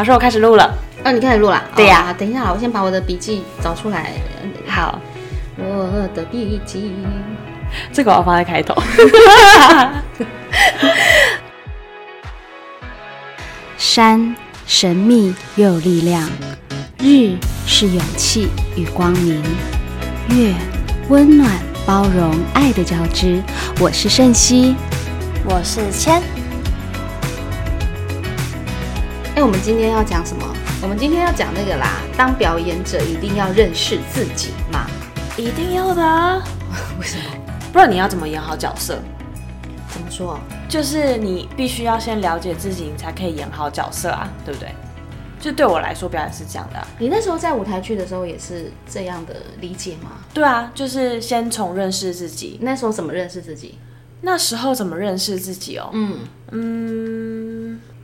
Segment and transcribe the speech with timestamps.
[0.00, 0.64] 老师，我开始录了。
[1.04, 1.62] 啊，你开始录了？
[1.76, 4.14] 对呀哦等一下，我先把我的笔记找出来。
[4.66, 4.98] 好，
[5.58, 6.94] 我的笔记。
[7.92, 8.74] 这个我要放在开头。
[13.76, 14.34] 山
[14.66, 16.26] 神秘又有力量，
[17.00, 17.36] 日
[17.66, 19.42] 是勇气与光明，
[20.30, 20.54] 月
[21.10, 21.50] 温暖
[21.84, 23.42] 包容爱的交织。
[23.78, 24.74] 我是盛熙，
[25.44, 26.22] 我是千，
[29.40, 30.54] 哎，我们今天要讲什么？
[30.82, 34.86] 我们今天要讲那个啦，当表演者一定要认识自己嘛。
[35.38, 36.44] 一定要的啊！
[37.00, 37.24] 为什么？
[37.72, 39.00] 不然你要怎么演好角色？
[39.88, 40.38] 怎么说？
[40.68, 44.68] 就是你必须要先了解自己，你才可以演好角色啊，对不对？
[45.40, 50.10] 就对我来说，表演是这样的啊、你那时候在舞台剧的时候也是这样的理解吗？
[50.34, 52.58] 对啊，就是先从认识自己。
[52.60, 53.78] 那时候怎么认识自己？
[54.20, 55.88] 那时候怎么认识自己哦？
[55.94, 56.18] 嗯
[56.50, 57.59] 嗯，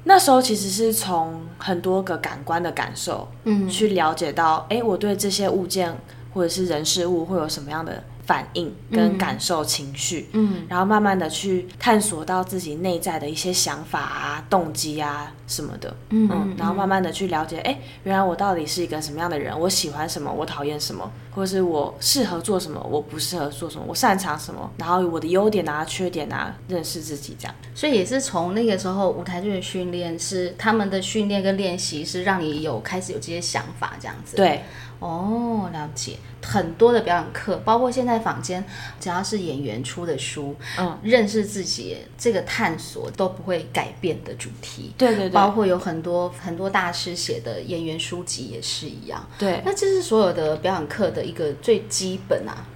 [0.09, 3.69] 那时候其实是从很多个感官的感受，嗯。
[3.69, 5.93] 去了解到，哎，我对这些物件
[6.33, 10.65] 或者是人事物会有什么样的反应跟感受、情绪，嗯。
[10.69, 27.55] 然后慢慢的去探索到自己内在的一些想法啊、动机啊什么的，嗯嗯，然后慢慢的去了解，哎，原来我到底是一个什么样的人，我喜欢什么，我讨厌什么，或者是我适合做什么，我不适合做什么，我擅长什么，然后我的优点啊、缺点啊，认识自己这样。
[27.75, 34.37] 所以也是从那个时候舞台剧的训练是他们的训练跟练习是让你有开始有这些想法这样子。
[34.37, 34.63] 对，
[34.99, 36.17] 哦，了解。
[36.43, 38.65] 很多的表演课，包括现在坊间，
[39.01, 44.95] 只要是演员出的书，嗯，认识自己这个探索都不会改变的主题。
[44.97, 49.25] 对对对包括有很多很多大师写的演员书籍也是一样。
[49.39, 52.67] 对，那这是所有的表演课的一个最基本啊，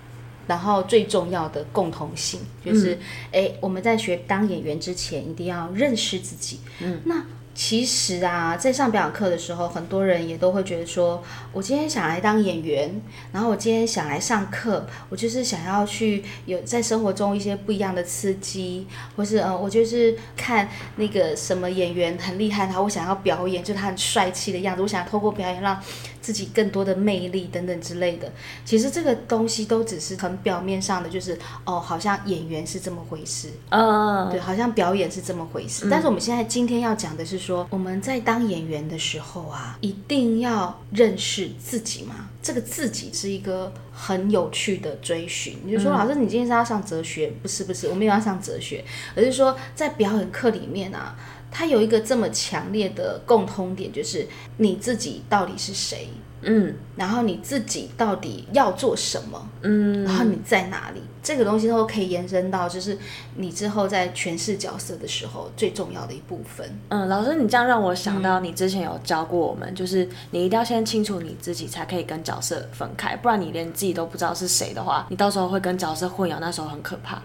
[0.46, 2.98] 然后最重要的共同性，就是
[3.32, 6.60] 哎、我们在学当演员之前，一定要认识自己。
[6.80, 7.24] 嗯，那。
[7.62, 11.22] 其实啊，在上表演课的时候，很多人也都会觉得说，
[11.52, 12.90] 我今天想来当演员，
[13.32, 25.78] 然后我今天想来上课，我就是想要去有在生活中一些不一样的刺激，或是呃，我就是看那个什么演员很厉害，然后我想要表演，就他很帅气的样子，我想透过表演让
[26.20, 28.30] 自己更多的魅力等等之类的。
[28.64, 35.88] 其实这个东西都只是很表面上的，就是哦，好像演员是这么回事，嗯，对，好像表演是这么回事。
[35.90, 42.28] 但是我们现在今天要讲的是说，我们在当演员的时候啊，一定要认识自己嘛。
[42.42, 45.58] 这个自己是一个很有趣的追寻。
[45.64, 47.30] 你就说，老师，你今天是要上哲学？
[47.42, 48.82] 不是，不是，我没有要上哲学，
[49.14, 51.14] 而是说在表演课里面啊。
[51.50, 54.26] 它有一个这么强烈的共通点，就是
[54.58, 56.08] 你自己到底是谁，
[56.42, 61.00] 嗯然后你自己到底要做什么，嗯，然后你在哪里？
[61.22, 62.96] 这个东西都可以延伸到，就是
[63.36, 66.66] 你之后在诠释角色的时候最重要的一部分。
[66.88, 77.20] 嗯，老师，你这样让我想到，你之前有教过我们，就是你一定要先清楚你自己，才可以跟角色分开，不然你连你自己都不知道是谁的话，你到时候会跟角色混淆，那时候很可怕。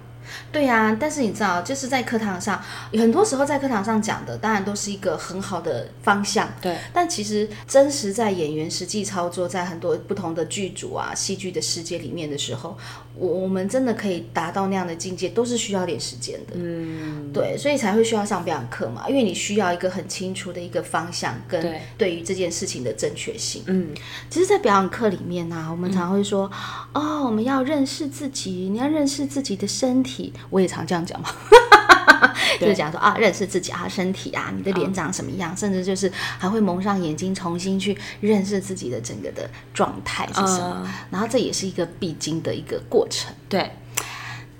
[0.52, 2.62] 对呀、但是你知道，就是在课堂上，
[2.94, 6.48] 很多时候在课堂上讲的，当然都是一个很好的方向。
[6.62, 12.78] 对，但其实真实在演员实际操作，在很多不同的剧组啊、戏剧的世界里面的时候，
[13.16, 16.54] 我我们真的可以达到那样的境界，都是需要点时间的。
[16.56, 23.62] 嗯，对，所以才会需要上表演课嘛，因为你需要一个很清楚的一个方向跟对对于这件事情的正确性。
[23.68, 23.90] 嗯，
[24.30, 26.50] 其实，在表演课里面呢、我们常会说，
[26.94, 30.15] 哦，我们要认识自己，你要认识自己的身体。
[30.50, 31.30] 我也常这样讲嘛，
[32.60, 40.84] 就是讲说啊，认识自己啊，身体啊，你的脸长什么样，甚至就是还会蒙上眼睛，重新去认识自己的整个的状态是什么。
[40.86, 43.34] 嗯然后这也是一个必经的一个过程。
[43.48, 43.72] 对，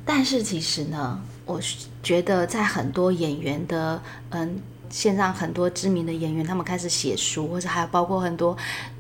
[0.06, 1.60] 但是其实呢，我
[2.02, 8.56] 觉得在很多演员的嗯，线上很多知名的演员，他们开始写书，或者还有包括很多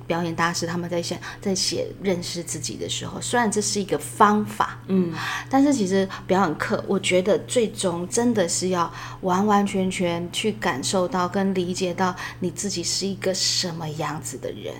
[0.07, 5.13] 表演大师，他们在写在写认识自己的时候，虽然这是一个方法，嗯，
[5.49, 14.73] 但是其实表演课，我觉得最终真的是要完完全全去感受到跟理解到你自己是一个什么样子的人。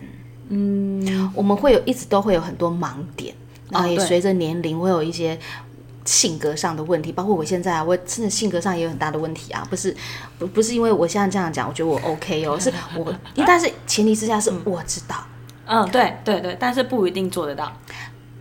[0.50, 3.34] 嗯，我们会有一直都会有很多盲点，
[3.72, 5.38] 然后也随着年龄会有一些
[6.06, 9.96] 性格上的问题，包括我现在啊，我真的性格上也有很大的问题啊，不是
[10.40, 13.14] 不不是因为我现在这样讲，我觉得我 OK 哦，是我，
[13.46, 15.16] 但是前提之下是我知道。
[15.66, 17.76] 嗯，对对对，但是不一定做得到。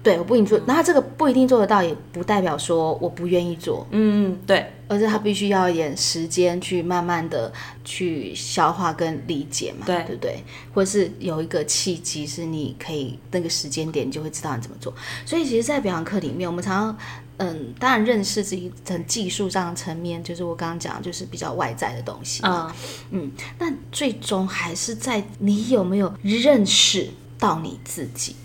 [0.02, 7.50] 对，我不一定做，那他这个不一定做得到，也不代表说我不愿意做，嗯，对，而是他必须要一点时间去慢慢的
[7.86, 10.44] 去消化跟理解嘛，对对不对？
[10.74, 14.92] 或者是有一个契机，是你可以那个时间点你就会知道你怎么做。
[15.24, 16.98] 所以其实，在表扬课里面，我们常常
[17.38, 22.72] 嗯，当然认识自己很技术上的层面，就是我刚刚讲，就是比较外在的东西嘛。
[23.10, 28.36] 嗯，嗯，那最终还是在你有没有认识到你自己？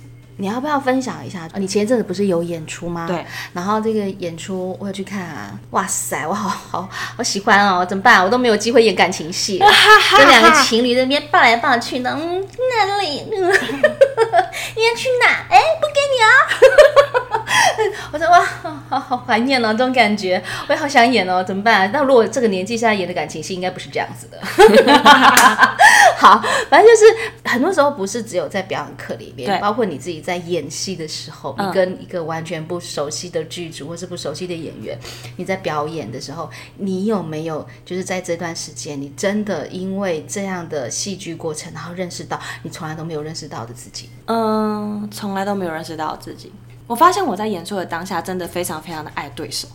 [0.42, 1.50] 你要不要分享一下？
[1.52, 3.06] 呃你前一阵子不是有演出吗？
[3.06, 3.26] 对。
[3.52, 7.86] 然后这个演出我有去看啊，哇塞，我好好好喜欢哦！
[7.86, 8.24] 怎么办？
[8.24, 9.68] 我都没有机会演感情戏了，
[10.18, 13.20] 这两个情侣在那边抱来抱去的，嗯，哪里？
[13.30, 13.36] 嗯、
[14.78, 15.46] 你要去哪？
[15.50, 17.29] 哎，不给你啊！
[18.12, 18.44] 我说哇，
[18.90, 21.92] 好好怀念哦，这种感觉，我也好想演哦，怎么办？
[21.92, 24.40] 那如果这个年纪现在演的感情戏，应该不是这样子的。
[26.18, 27.06] 好，反正就是
[27.46, 34.98] 很多时候不是只有在表演课里面，包括你自己在演戏的时候，嗯你跟一个完全不熟悉的剧组或是不熟悉的演员，
[35.38, 44.10] 你在表演的时候，你有没有就是在这段时间，你真的因为这样的戏剧过程，然后认识到你从来都没有认识到的自己？
[44.26, 46.52] 嗯，从来都没有认识到自己。
[46.90, 49.68] 我发现我在演出的当下，真的非常非常的爱对手，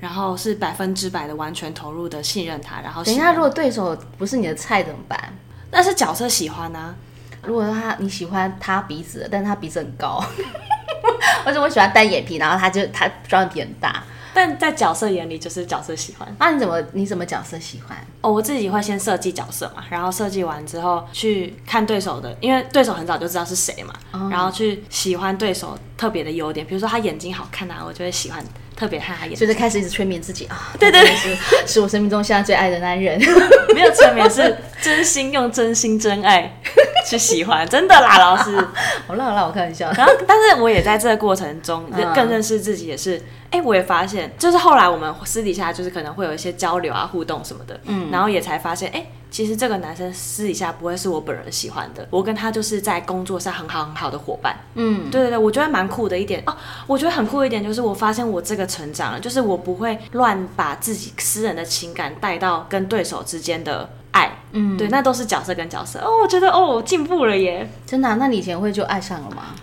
[0.00, 5.32] 然后是百分之百的完全投入的信任他，然后等一下，如果对手不是你的菜怎么办？
[5.70, 6.92] 但是角色喜欢啊，
[7.44, 10.20] 如果他你喜欢他鼻子，但是他鼻子很高，
[11.46, 14.02] 或者我喜欢单眼皮，然后他就他双眼皮很大，
[14.36, 16.36] 但在角色眼里就是角色喜欢。
[16.38, 17.96] 那、你怎么你怎么角色喜欢？
[18.20, 28.44] 哦，我自己会先设计角色嘛，然后设计完之后去看对手的，因为对手很早就知道是谁嘛，然后去喜欢对手特别的优点，比如说他眼睛好看啊，我就会喜欢
[28.76, 29.38] 特别看他眼睛。
[29.38, 31.36] 所以就开始一直催眠自己啊， 对对是
[31.66, 33.18] 是我生命中现在最爱的男人。
[33.74, 36.50] 没有催眠，是真心用真心真爱
[37.06, 38.56] 去喜欢，真的啦，老师。
[39.06, 39.92] 好了好了，我开玩笑。
[39.92, 56.56] 然后，但是我也在这个过程中嗯更认识自己，也是，哎、我也发现，就是后来我们私底下就是可能会有一些交流啊、互动什么的，嗯，然后也才发现，哎、其实这个男生私底下不会是我本人喜欢的，我跟他就是在工作上很好很好的伙伴，嗯，对对对，我觉得蛮酷的一点哦，
[56.86, 69.54] 我觉得很酷的一点就是我发现我这个成长了，就是我不会乱把自己私人的情感带到跟对手之间的爱，嗯，对，那都是角色跟角色，哦，我觉得哦，我进步了耶，真的啊、那你以前会就爱上了吗？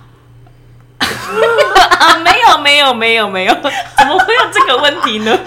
[2.00, 3.54] 啊，没有没有没有没有，
[3.98, 5.38] 怎么会有这个问题呢？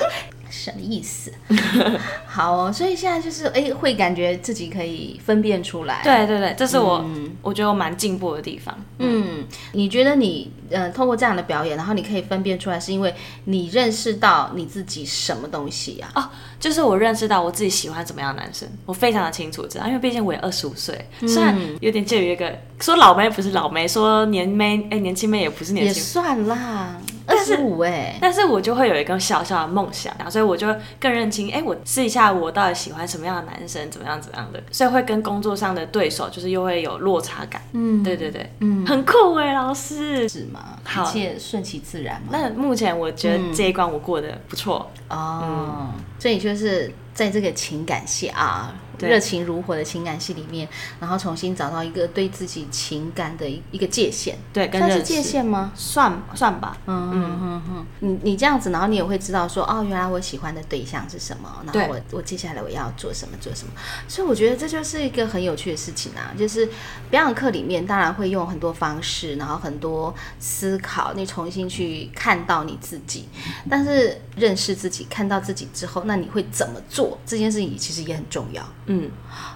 [0.67, 1.33] 什么意思？
[2.27, 7.05] 好哦，所以现在就是哎，会感觉自己可以分辨出来。，对对对，这是我、
[7.41, 8.77] 我觉得我蛮进步的地方。
[8.99, 13.15] 嗯，你觉得你呃通过这样的表演，然后你可以分辨出来，是因为
[13.45, 16.11] 你认识到你自己什么东西啊？
[16.17, 16.29] 哦，
[16.59, 26.01] 就是我认识到我自己喜欢怎么样的男生，我非常的清楚知道，因为毕竟我也二十五岁，虽然有点介于一个说老妹不是老妹，说年妹哎、年轻妹也不是年轻也。
[26.01, 26.97] 算啦，
[27.27, 30.67] 二十五哎，但是我就会有一个小小的梦想，所以我就
[31.01, 37.61] 更认清，哎、我试一下我到底喜欢什么样的男生，怎么样怎么样的，所以会跟工作上的对手就是又会有落差感。
[37.73, 40.29] 嗯，对对对，嗯，很酷哎，老师。
[40.29, 40.79] 是吗？
[40.85, 42.29] 好一切顺其自然嘛。
[42.31, 45.89] 那目前我觉得这一关我过得不错，哦，
[46.19, 50.69] 所以就是在这个情感下啊，对热情如火的情感戏里面，
[51.01, 55.73] 然后重新找到一个对自己情感的一一个界限，对，跟算是界限吗？
[55.75, 57.27] 算算吧，嗯嗯。
[57.43, 63.73] 嗯嗯，你你这样子，然后你也会知道说，哦，原来我喜欢的对象是什么，然后我我接下来我要做什么做什么，
[64.09, 66.69] 所以我觉得这就是一个很有趣的事情啊，就是
[67.11, 73.29] 表演课里面当然会用很多方式，然后很多思考，你重新去看到你自己，
[73.69, 77.19] 但是认识自己，看到自己之后，那你会怎么做？
[77.27, 78.63] 这件事情其实也很重要。
[78.87, 79.11] 嗯，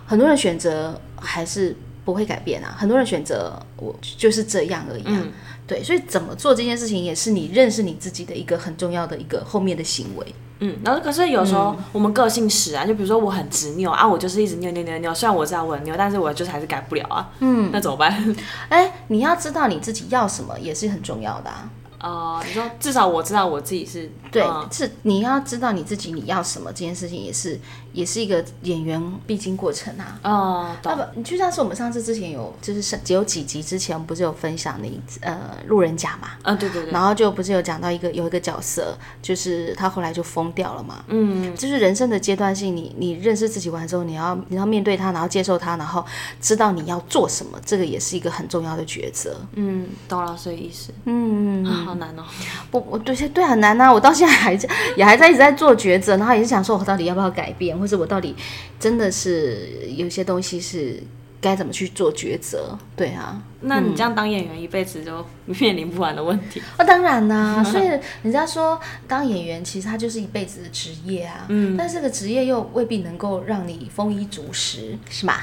[0.07, 5.07] 很多人选择还是不会改变啊，很多人选择我就是这样而已啊。
[5.09, 5.33] 嗯
[5.67, 10.35] 对，所以怎么做这件事情，也是你认识你自己的一个很重要的一个后面的行为。
[10.59, 18.37] 嗯，然后可是有时候我们个性使然，就比如说我很执拗啊，我就是一直拗拗拗拗，虽然我知道我很拗，但是我就是还是改不了啊，嗯，那怎么办？
[18.69, 21.71] 哎，你要知道你自己要什么，也是很重要的啊。
[22.03, 27.61] 哦、你说至少我知道我自己是对，嗯是你要知道你自己你要什么，这件事情也是
[27.93, 30.19] 也是一个演员必经过程啊。
[30.23, 30.93] 哦，懂。
[30.93, 41.05] 要不，你就像是我们上次之前有，就是上只有几集之前，我们不是有分享那一呃路人甲嘛，嗯，对对对，然后就不是有讲到一个有一个角色，就是他后来就疯掉了嘛。
[41.09, 46.05] 嗯，就是人生的阶段性，你你认识自己完之后，你要你要面对他，然后接受他，然后
[46.41, 49.37] 知道你要做什么，这个也是一个很重要的抉择。
[49.55, 52.23] 嗯，懂老师的意思，嗯，啊，好难哦，
[52.71, 58.37] 不我对对很难啊，我到现在还在也还在一直在做抉择，然后也是想说，我到底要不要改变，或者我到底
[58.79, 61.03] 真的是有些东西是
[61.41, 62.79] 该怎么去做抉择？
[62.95, 67.87] 对啊，那你这样当演员一辈子就面临不完的问题， 哦，当然啦、 所以
[68.23, 75.35] 人家说当演员其实他就是一辈子的职业啊，嗯，但是这个职业又未必能够让你丰衣足食，是吗？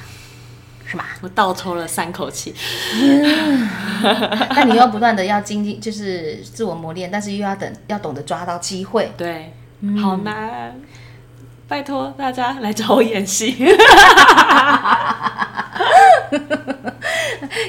[0.89, 1.17] 是吧？
[1.21, 2.55] 我倒抽了三口气，
[4.55, 9.11] 那你又不断的要精进，就是自我磨练，但是又要等，要懂得抓到机会。
[9.17, 9.51] 对，
[10.01, 10.79] 好难。
[11.67, 13.51] 拜托大家来找我演戏，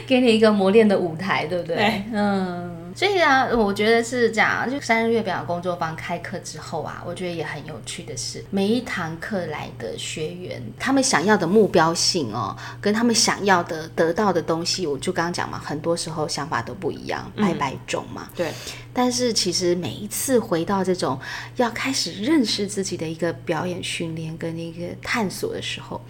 [0.07, 1.77] 给你一个磨练的舞台，对不对？
[1.77, 2.78] 对嗯。
[2.99, 4.69] 所以啊，我觉得是这样。
[4.69, 18.29] 就三日月表演工作坊开课之后啊，我觉得也很有趣的是，每一堂课来的学员，他们想要的目标性哦，跟他们想要的得到的东西，我就刚刚讲嘛，很多时候想法都不一样，百百种嘛。
[18.35, 18.53] 对。
[18.93, 21.17] 但是其实每一次回到这种
[21.55, 26.01] 要开始认识自己的一个表演训练跟一个探索的时候，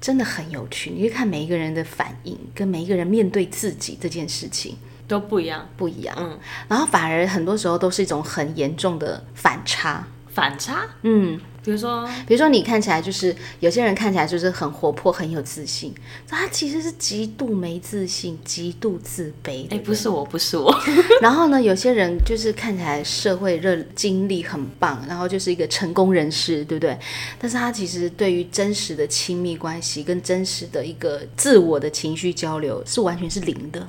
[0.00, 0.90] 真的很有趣。
[0.90, 4.76] 你去看每一个人的反应，跟每一个人面对自己这件事情。
[5.10, 6.16] 都不一样，不一样。
[6.18, 6.38] 嗯，
[6.68, 10.06] 然后反而很多时候都是一种很严重的反差。
[10.32, 10.86] 反差？
[11.02, 15.92] 嗯，比如说，比如说你看起来就是有些人看起来就是很活泼、很有自信，
[16.28, 19.66] 他其实是极度没自信、极度自卑。
[19.70, 20.72] 哎，不是我，不是我。
[21.20, 26.96] 然后呢，有些人就是看起来社会热经历很棒，然后就是一个成功人士，对不对？
[27.36, 33.86] 但是他其实对于真实的亲密关系跟真实的一个自我的情绪交流是完全是零的。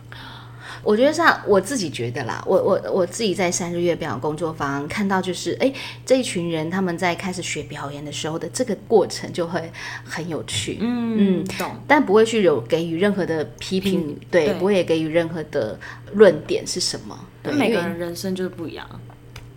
[0.84, 5.72] 我觉得像我自己觉得啦，我我我自己在三日月表演工作坊看到，就是哎，
[6.06, 9.72] 这一群人他们在开始学表演的时候的这个过程就会
[10.04, 15.80] 很有趣，嗯嗯，懂，但不会去有给予任何的批评，对，不会给予任何的
[16.14, 18.88] 论点是什么，对，每个人人生就是不一样。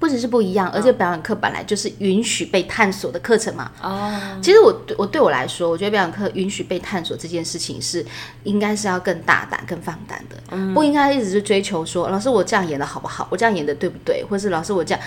[0.05, 3.73] 不只是不一样，而且表演课本来就是允许被探索的课程嘛。
[3.81, 8.05] 哦，其实我我对我来说，我觉得表演课允许被探索这件事情是
[8.43, 10.37] 应该是要更大胆、更放胆的，
[10.75, 15.03] 不应该一直是追求说老师我这样演的好不好，我这样演的对不对，或是老师我这样。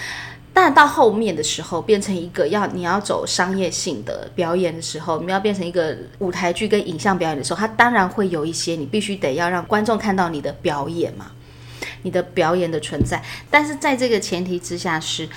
[0.51, 11.27] 但到后面的时候，变成一个要你要走商业性的表演的时候，你要变成一个舞台剧跟影像表演的时候，它当然会有一些你必须得要让观众看到你的表演嘛。
[12.08, 13.22] 你的表演的存在，
[13.52, 15.28] 但是在这个前提之下，是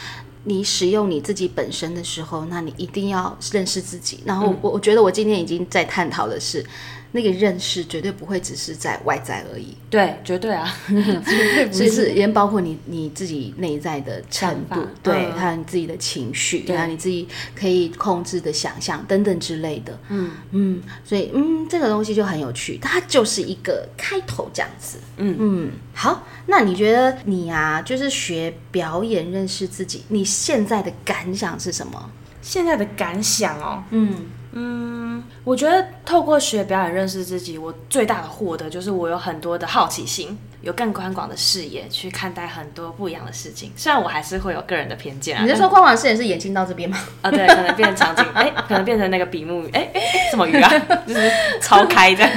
[0.44, 4.20] 你使用你自己本身的时候，那你一定要认识自己。
[4.24, 6.64] 然后我我觉得我今天已经在探讨的是。
[7.12, 10.72] 那个认识绝对不会只是在外在而已，对，绝对啊，
[11.72, 20.30] 所以是也包括你你自己内在的程度，对，还有你自己的情绪，还有你自己可以控制的想象等等之类的，嗯。
[20.52, 25.36] 嗯，所以嗯，这个东西就很有趣，它就是一个开头这样子，嗯。
[25.40, 32.10] 嗯，好，那你觉得你啊，就是学表演认识自己，你现在的感想是什么？
[32.40, 34.26] 现在的感想哦，嗯。
[34.52, 43.70] 嗯，我觉得透过学表演认识自己，我最大的获得就是我有很多的好奇心，有更宽广的视野去看待很多不一样的事情。
[43.76, 45.44] 虽然我还是会有个人的偏见啊。
[45.44, 46.98] 你是说宽广视野是眼睛到这边吗？
[47.22, 50.68] 啊，对，可能变成场景，哎， 可能变成那个比目鱼，哎哎，什么鱼啊？
[51.06, 51.30] 就是
[51.60, 52.28] 超开的，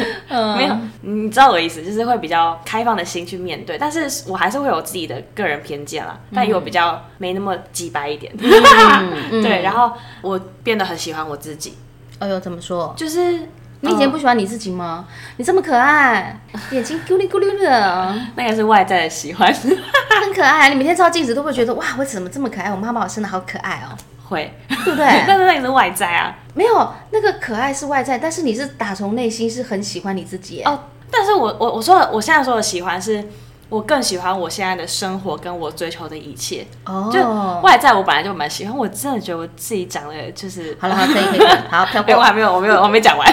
[0.56, 8.32] 没有，你知道我的意思，就是会比较开放的心去面对，但是我还是会有自己的个人偏见啦，但有比较没那么直白一点。
[8.38, 9.92] 对，然后
[10.22, 11.74] 我变得很喜欢我自己。
[12.24, 12.94] 哎呦，怎么说？
[12.96, 13.34] 就是
[13.82, 15.06] 你以前不喜欢你自己吗？
[15.36, 16.40] 你这么可爱，
[16.72, 20.70] 眼睛咕噜咕噜的， 那个是外在的喜欢， 很可爱。
[20.70, 22.72] 你每天照镜子都会觉得哇，我怎么这么可爱？
[22.72, 23.92] 我妈把我生的好可爱哦，
[24.26, 25.06] 会，对不对？
[25.28, 30.80] 但是那个是外在啊，没有那个可爱是外在，但是你是打从内心是很喜欢你自己哦。
[31.12, 33.22] 但是我我我说我现在说的喜欢是。
[33.74, 36.64] 我更喜欢我现在的生活，跟我追求的一切。
[36.86, 37.20] 哦，就
[37.62, 42.14] 外在我本来就蛮喜欢，我真的觉得我自己长得就是好了，好可以可以，好飘过。
[42.18, 43.28] 我还没有，我没有，我没讲完。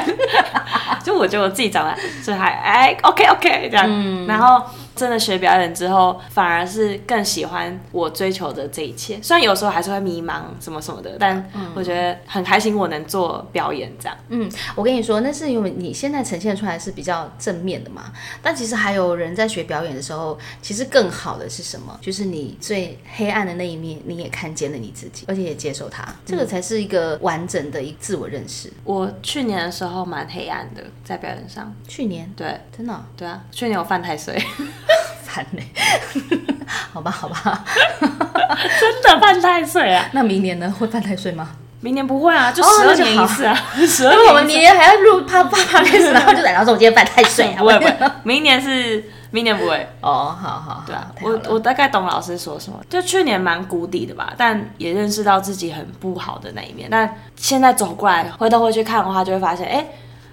[1.04, 1.94] 就我觉得我自己长得
[2.24, 4.64] 就还哎，OK OK 这样，然后。
[5.00, 9.18] 真的学表演之后，反而是更喜欢我追求的这一切。
[9.22, 11.42] 虽然有时候还是会迷茫什么什么的，但
[11.74, 14.14] 我觉得很开心，我能做表演这样。
[14.28, 18.12] 嗯，我跟你说，那是因为你现在呈现出来是比较正面的嘛。
[18.42, 21.98] 但其实还有人在学表演的时候，其实更好的是什么？
[22.02, 26.06] 就是你最黑暗的那一面，你也看见了你自己，而且也接受它。
[26.26, 28.70] 这个才是一个完整的一自我认识。
[28.84, 31.74] 我去年的时候蛮黑暗的，在表演上。
[31.88, 32.30] 去年？
[32.36, 33.02] 对，真的？
[33.16, 34.38] 对啊，去年我犯太岁。
[35.24, 35.64] 烦嘞，
[36.92, 37.64] 好吧，好吧，
[38.80, 40.08] 真的犯太岁啊？
[40.12, 40.72] 那明年呢？
[40.78, 41.50] 会犯太岁吗？
[41.82, 43.54] 明年不会啊，就十二年一次啊。
[43.86, 47.58] 十二年，我们明年还要录啪啪啪开始，然后就然后说我今天犯太岁啊。
[47.58, 49.88] 不会不会，明年是明年不会。
[50.02, 52.78] 哦，好好，对啊，我我大概懂老师说什么。
[52.90, 56.86] 就去年蛮谷底的吧，但也认识到自己很不好的那一面。
[56.90, 59.86] 但现在走过来，回头回去看的话，就会发现，哎，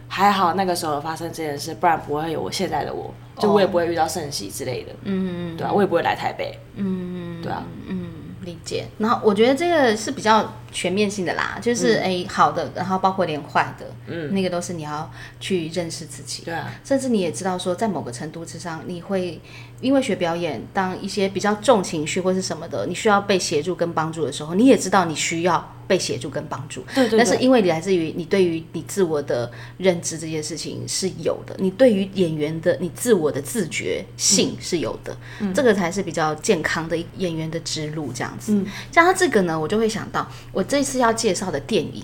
[0.10, 3.14] 还好那个时候发生这件事，不然不会有我现在的我。
[3.40, 8.10] 就我也不会遇到盛喜之类的，嗯，对啊，我也不会来台北，嗯，对啊，嗯，
[8.42, 8.86] 理解。
[8.98, 16.44] 然后我觉得这个是比较全面性的啦，就是哎、好的，然后包括连坏的，嗯，那个都是你要去认识自己。
[16.44, 19.40] 对啊，甚至你也知道说，在某个程度之上，你会
[19.82, 26.84] 因为学表演，当一些比较重情绪或是什么的，你需要被协助跟帮助的时候，你也知道你需要被协助跟帮助。
[26.96, 35.16] 对对对，但是因为你来自于你对于你自我的认知这件事情是有的，你对于演员的你自我的自觉性是有的，
[35.54, 38.54] 这个才是比较健康的演员的之路这样子。
[38.54, 42.04] 嗯像他这个呢，我就会想到我这次要介绍的电影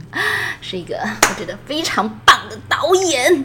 [0.60, 3.44] 是一个我觉得非常棒的导演，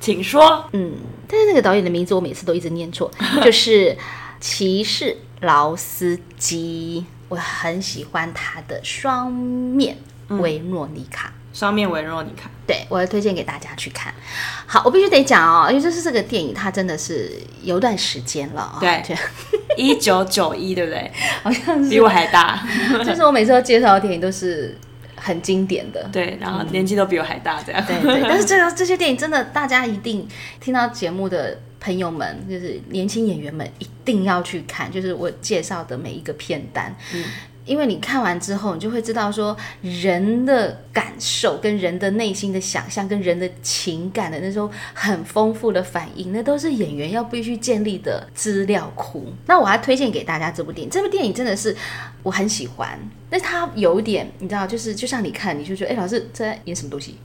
[0.00, 0.64] 请说。
[0.72, 0.92] 嗯，
[1.28, 3.10] 但是那个导演的名字我每次都一直念错，
[3.44, 3.96] 就是
[4.40, 7.04] 骑士劳斯基。
[7.28, 11.28] 我很喜欢他的《双面维诺妮卡》。
[11.58, 14.14] 双面维若妮卡，对，我要推荐给大家去看。
[14.64, 17.32] 好，我必须得讲哦，因为就是这个电影，它真的是
[17.62, 18.78] 有段时间了、哦。
[18.78, 19.14] 对就
[19.76, 21.10] 一九九一，对不对？
[21.42, 22.64] 好像是比我还大。
[23.04, 24.78] 就是我每次都介绍的电影都是
[25.20, 26.08] 很经典的。
[26.12, 27.84] 对，然后年纪都比我还大，这样。
[27.86, 30.26] 对对，但是这个这些电影真的，大家一定
[30.60, 36.94] 听到节目的朋友们，就是年轻演员们一定要去看，就是我介绍的每一个片单。
[37.14, 37.24] 嗯。
[37.68, 49.32] 因为你看完之后，你就会知道说人的感受、跟人的内心的想象、跟人的情感的那种很丰富的反应，那都是演员要必须建立的资料库。
[49.46, 51.76] 那我还推荐给大家这部电影，这部电影真的是
[52.22, 52.98] 我很喜欢，
[53.28, 57.18] 但它有点你知道，就是就像你看，你就觉得哎，老师这在演什么东西？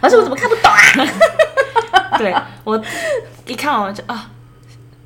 [0.00, 2.18] 老师我怎么看不懂啊？
[2.18, 2.82] 对我
[3.46, 4.30] 一看完就啊，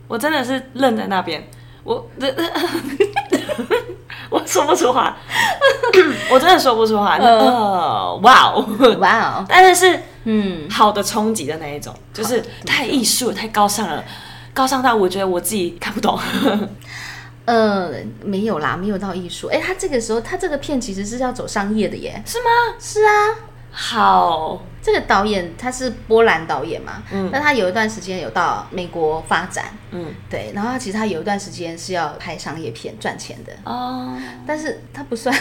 [0.07, 1.43] 我真的是愣在那边，
[1.83, 2.09] 我
[4.31, 5.17] 我说不出话，
[6.31, 7.17] 我真的说不出话。
[7.17, 8.65] 呃，哇哦，
[8.99, 14.05] 哇哦，但是是嗯，好的冲击的那一种，就是太艺术、太高尚了，
[14.55, 16.19] 高尚到我觉得我自己看不懂。
[17.47, 17.91] 呃，
[18.23, 19.49] 没有啦，没有到艺术。
[19.49, 22.23] 哎，他这个时候，他这个片其实是要走商业的耶。
[22.25, 22.51] 是吗？
[22.79, 23.11] 是啊，
[23.71, 35.35] 好，这个导演他是波兰导演嘛，嗯，但他有一段时间有到美国发展，嗯，对，然后他其实他有一段时间是要拍商业片赚钱的，哦，但是他不算。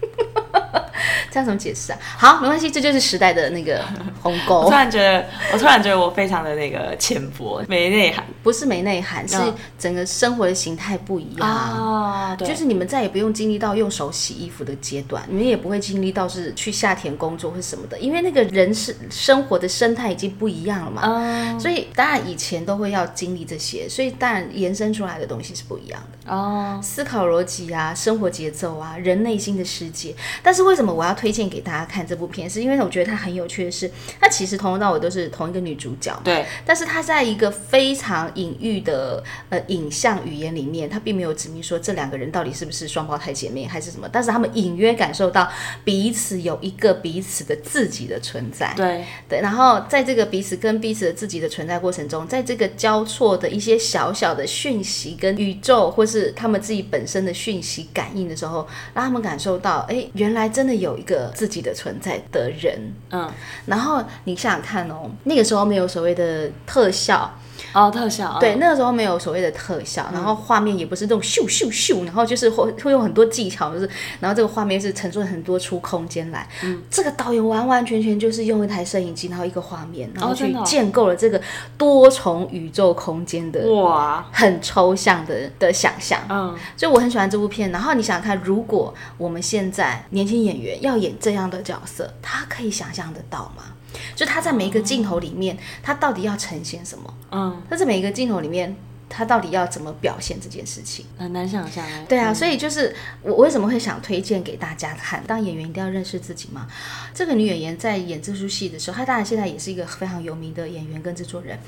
[1.30, 1.98] 这样怎么解释啊？
[2.16, 3.84] 好，没关系，这就是时代的那个
[4.22, 4.60] 鸿沟。
[4.60, 8.24] 我沟突，然觉得，我突然觉得我非常的那个浅薄，没内涵。
[8.42, 9.54] 不是没内涵，是嗯。
[9.78, 11.48] 整个生活的形态不一样。
[11.48, 21.02] 啊，对，就是你们再也不用经历到用手洗衣服的阶段，你们也不会经历到是去下田工作或什么的，因为那个人是生活的生态已经不一样了嘛。
[21.04, 30.14] 嗯，所以当然以前都会要经历这些，所以当然延伸出来的东西是不一样的，哦，思考逻辑啊，生活节奏啊，人内心的世界。
[30.42, 32.48] 但是为什么我要推荐给大家看这部片？
[32.48, 45.50] 是因为我觉得它很有趣的是，它其实从头到尾都是同一个女主角，对，但是它在一个非常隐喻的呃影像语言里面，它并没有指明说这两个人到底是不是双胞胎姐妹还是什么，但是他们隐约感受到
[45.84, 48.72] 彼此有一个彼此的自己的存在。
[48.76, 62.78] 对，对，然后在这个彼此跟彼此的自己的存在过程中，在这个交错的一些小小的讯息跟宇宙或是他们自己本身的讯息感应的时候，让他们感受到，哎，原来真的有一个自己的存在的人。
[63.10, 63.30] 嗯，
[63.66, 67.32] 然后你想想看哦，那个时候没有所谓的特效，
[67.76, 76.48] 哦，特效，对，嗯，那个时候没有所谓的特效，然后画面也不是这种咻咻咻，然后就是会会用很多技巧，就是然后这个画面是呈现很多出空间来。
[76.64, 81.38] 嗯，这个导演完完全全就是用一台摄影机，然后一个画面，然后去建构了这个
[81.76, 86.18] 多重宇宙空间的哇，很抽象的的想象。
[86.30, 87.70] 嗯，所以我很喜欢这部片。
[87.70, 93.64] 然后你想想看，如果我们现在年轻演员要演这样的角色，他可以想象得到吗？
[94.14, 97.14] 就他在每一个镜头里面，他到底要呈现什么？
[97.30, 98.76] 嗯，他在每一个镜头里面，
[99.08, 101.06] 他到底要怎么表现这件事情？
[101.18, 105.22] 很难想象哎，对啊，所以就是我我为什么会想推荐给大家看？
[105.26, 106.66] 当演员一定要认识自己嘛。
[107.14, 111.58] 这个女演员在演这出戏的时候，她当然现在也是一个非常有名的演员跟制作人。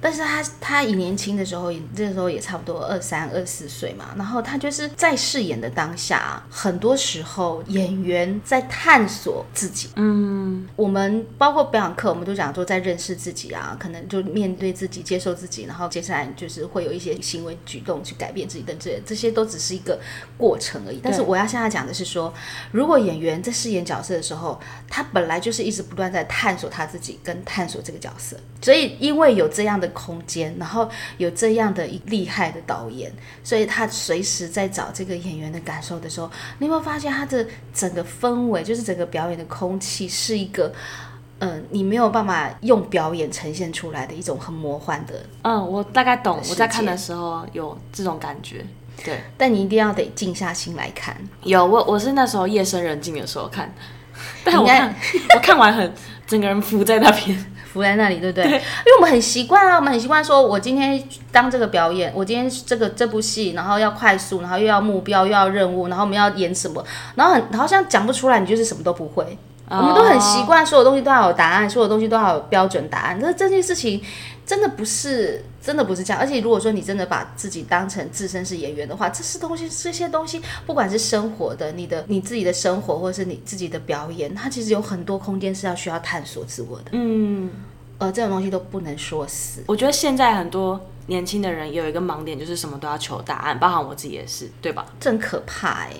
[0.00, 9.88] 但是他他以年轻的时候，这个时候也差不多二三二四岁嘛，然后他就是在饰演的当下，很多时候演员在探索自己。
[9.96, 19.98] 嗯，我们包括表演课，我们都讲说在认识自己啊，可能就面对自己、接受自己，然后接下来就是会有一些行为举动去改变自己的这这些都只是一个
[20.36, 21.00] 过程而已。
[21.02, 22.32] 但是我要现在讲的是说，
[22.70, 33.12] 如果演员在饰演角色的时候，他本来就是一直不断在探索他自己跟探索这个角色，所以因为有这样的空间，然后有这样的一厉害的导演，
[33.44, 40.72] 所以他随时在找这个演员的感受的时候，你有没有发现他的整个氛围，就是整个表演的空气是一个，
[41.40, 45.14] 嗯、你没有办法用表演呈现出来的一种很魔幻的。
[45.42, 48.64] 嗯，我大概懂，我在看的时候有这种感觉，
[49.04, 51.16] 对，但你一定要得静下心来看。
[51.42, 53.72] 有我我是那时候夜深人静的时候看，
[54.44, 54.94] 但我看
[55.34, 55.92] 我看完很
[56.26, 57.52] 整个人浮在那边。
[57.76, 58.44] 浮在那里，对不对？
[58.46, 66.82] 因为我们很习惯啊，我们很习惯说，我今天当这个表演，我今天这个这部戏，然后要快速，然后又要目标，又要任务，然后我们要演什么，
[67.14, 69.38] 然后很好像讲不出来，你就是什么都不会。
[69.68, 73.20] 我们都很习惯，所有东西都要有答案，所有东西都要有标准答案。
[73.20, 74.00] 可是这件事情
[74.46, 76.20] 真的不是，真的不是这样。
[76.20, 86.92] 而且如果说你真的把自己当成自身是演员的话，这些东西，这些东西，不管是生活的、你的、你自己的生活，或者是你自己的表演，它其实有很多空间是要需要探索自我的。
[86.92, 87.50] 嗯，
[87.98, 89.64] 呃，这种东西都不能说死。
[89.66, 94.86] 我觉得现在很多年轻的人有一个盲点，就是什么都要求答案，包含我自己也是，对吧？
[95.00, 95.92] 真可怕哎、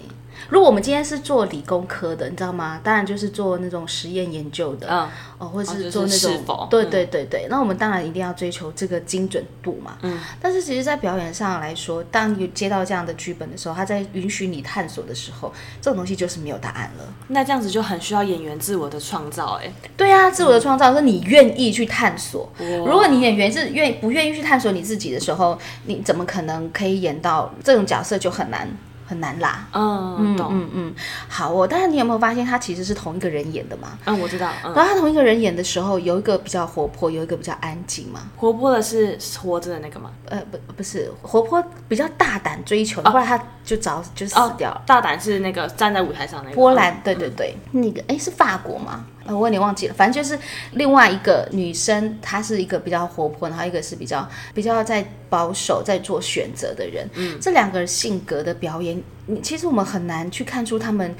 [0.48, 2.80] 如果我们今天是做理工科的，你知道吗？
[2.82, 9.96] 当然就是做那种实验研究的，嗯，哦，或者是是做那种，对嗯对对对，那我们当然一定要追求这个精准度嘛。
[10.02, 10.18] 嗯。
[10.40, 17.04] 但是其实，在表演上来说，当你接到这样的剧本的时候，他在允许你探索的时候，这种东西就是没有答案了。
[17.28, 22.48] 那这样子就很需要演员自我的创造、哎，对啊，自我的创造是你愿意去探索。
[22.58, 28.68] 哇如果你演员是愿意不愿意去探索你自己的时候，你怎么可能可以演到这种角色就很难
[29.06, 29.66] 很难啦。
[29.72, 30.94] 嗯，懂，嗯嗯，
[31.28, 31.66] 好哦。
[31.68, 33.98] 但是你有没有发现，他其实是同一个人演的嘛？
[34.04, 38.20] 嗯，我知道，嗯，然后他同一个人演的时候，有一个比较活泼，有一个比较安静嘛。
[38.36, 40.10] 活泼的是活着的那个吗？
[40.26, 44.82] 呃，不，不是活泼，比较大胆追求的，后来他就早就死掉了。
[44.86, 49.04] 大胆是那个站在舞台上那个波兰，对对对，那个哎是法国吗？
[49.26, 50.38] 呃，我有点忘记了，反正就是
[50.72, 57.08] 另外一个女生，她是一个比较活泼，然后一个是比较比较在保守，在做选择的人。
[57.14, 61.14] 嗯，这两个人性格的表演，你其实我们很难去看出他们。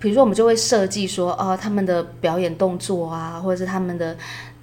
[0.00, 4.14] 比如说，我们就会设计说，哦，他们的表演动作啊，或者是他们的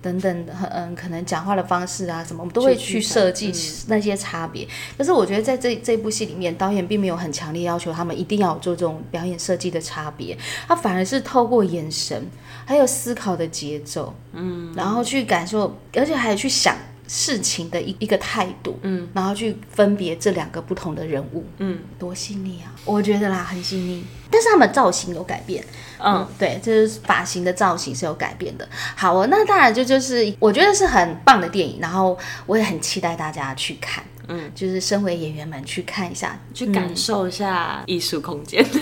[0.01, 3.53] 等等，嗯，可能讲话的方式啊，什么，我们都会去设计
[3.87, 4.67] 那些差别。
[4.97, 10.37] 可是我觉得在这这部戏里面，导演并没有很强烈要求他们一定要做这种表演设计的差别，
[10.67, 12.25] 他反而是透过眼神，
[12.65, 16.75] 还有思考的节奏，嗯，然后去感受，而且还有去想
[17.13, 22.71] 事情的一一个态度，嗯，然后去分别这两个不同的人物，嗯，多细腻啊！
[22.85, 24.01] 我觉得啦，很细腻。
[24.31, 25.61] 但是他们造型有改变，
[26.01, 28.65] 嗯，对，就是发型的造型是有改变的。
[28.95, 38.65] 好哦，那当然就就是我觉得是很棒的电影，然后我也很期待大家去看，嗯，就是身为演员们去看一下，去感受一下艺术空间。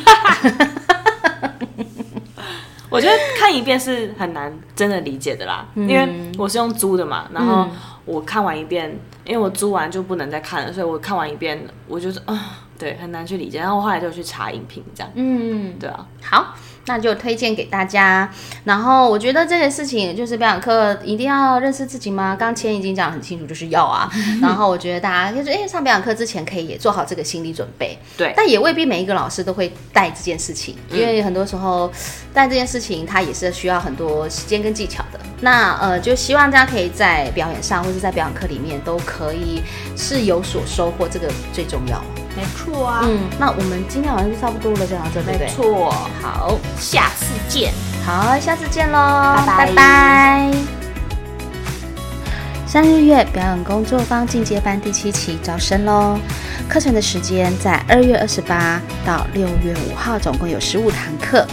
[2.91, 7.67] 我觉得看一遍是很难真的理解的啦，因为我是用租的嘛，然后
[8.05, 13.59] 我看完一遍，因为我租完就不能再看了，所以我看完一遍，我就是啊，对，很难去理解。
[13.59, 18.31] 然后我后来就去查影评，这样，嗯，对啊，好，那就推荐给大家。
[18.63, 22.37] 然后我觉得这件事情就是表演课一定要认识自己吗？
[22.39, 24.09] 刚前已经讲得很清楚，就是要啊。
[24.41, 27.99] 然后我觉得大家就是哎，上表演课之前可以也做好这个心理准备。
[28.17, 31.91] 对但也未必每一个老师都会带这件事情，因为很多时候
[32.33, 35.19] 带这件事情它也是需要很多时间跟技巧的。
[35.41, 39.61] 那呃，就希望大家可以在表演上或者在表演课里面都可以
[39.97, 42.01] 是有所收获，这个最重要。
[42.39, 45.47] 没错啊，嗯，那我们今天好像就差不多了，这样这对不对？
[45.47, 46.57] 没错，好。
[46.77, 47.73] 下次见。
[48.05, 50.51] 好，下次见喽，拜拜拜拜。
[52.65, 56.17] 三日月表演工作坊进阶班第七期招生喽！
[56.69, 61.45] 课程的时间在二月二十八到六月五号，总共有十五堂课。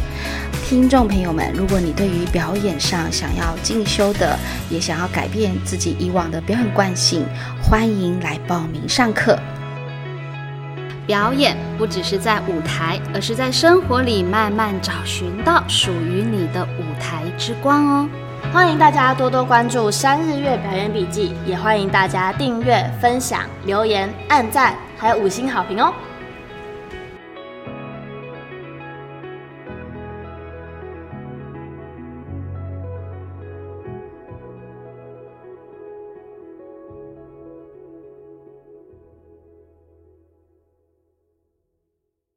[0.69, 4.39] 听众朋友们，如果你对于表演上想要进修的，
[4.71, 7.27] 也想要改变自己以往的表演惯性，
[7.63, 9.37] 欢迎来报名上课。
[11.07, 18.09] 表演不只是在舞台，而是在生活里慢慢找寻到属于你的舞台之光哦。
[18.53, 25.93] 欢迎大家多多关注三日月表演笔记，也欢迎大家订阅、分享、留言、按赞，还有五星好评哦。